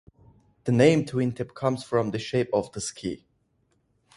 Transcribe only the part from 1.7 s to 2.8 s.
from the shape of